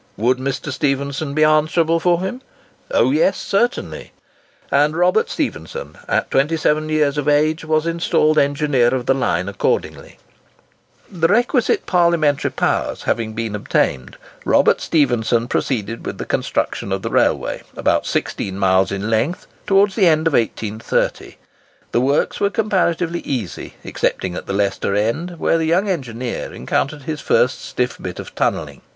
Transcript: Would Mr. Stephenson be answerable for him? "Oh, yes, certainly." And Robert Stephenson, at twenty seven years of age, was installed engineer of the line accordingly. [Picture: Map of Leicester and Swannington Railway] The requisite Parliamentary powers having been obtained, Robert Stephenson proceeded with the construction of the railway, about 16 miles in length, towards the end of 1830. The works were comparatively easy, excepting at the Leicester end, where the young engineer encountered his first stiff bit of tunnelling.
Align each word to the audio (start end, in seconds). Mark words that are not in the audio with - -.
Would 0.17 0.39
Mr. 0.39 0.71
Stephenson 0.73 1.35
be 1.35 1.43
answerable 1.43 1.99
for 1.99 2.21
him? 2.21 2.41
"Oh, 2.89 3.11
yes, 3.11 3.37
certainly." 3.37 4.13
And 4.71 4.95
Robert 4.97 5.29
Stephenson, 5.29 5.95
at 6.07 6.31
twenty 6.31 6.57
seven 6.57 6.89
years 6.89 7.19
of 7.19 7.27
age, 7.27 7.63
was 7.65 7.85
installed 7.85 8.39
engineer 8.39 8.95
of 8.95 9.05
the 9.05 9.13
line 9.13 9.47
accordingly. 9.47 10.17
[Picture: 10.17 10.17
Map 10.17 10.49
of 10.49 10.53
Leicester 10.53 11.03
and 11.03 11.17
Swannington 11.17 11.21
Railway] 11.21 11.21
The 11.21 11.33
requisite 11.33 11.85
Parliamentary 11.85 12.49
powers 12.51 13.03
having 13.03 13.33
been 13.33 13.55
obtained, 13.55 14.17
Robert 14.43 14.81
Stephenson 14.81 15.47
proceeded 15.47 16.03
with 16.07 16.17
the 16.17 16.25
construction 16.25 16.91
of 16.91 17.03
the 17.03 17.11
railway, 17.11 17.61
about 17.77 18.07
16 18.07 18.57
miles 18.57 18.91
in 18.91 19.07
length, 19.07 19.45
towards 19.67 19.93
the 19.93 20.07
end 20.07 20.25
of 20.25 20.33
1830. 20.33 21.35
The 21.91 22.01
works 22.01 22.39
were 22.39 22.49
comparatively 22.49 23.19
easy, 23.19 23.75
excepting 23.83 24.33
at 24.33 24.47
the 24.47 24.53
Leicester 24.53 24.95
end, 24.95 25.37
where 25.37 25.59
the 25.59 25.67
young 25.67 25.87
engineer 25.87 26.51
encountered 26.51 27.03
his 27.03 27.21
first 27.21 27.63
stiff 27.63 28.01
bit 28.01 28.17
of 28.17 28.33
tunnelling. 28.33 28.81